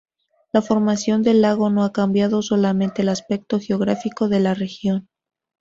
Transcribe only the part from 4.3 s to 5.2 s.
la región.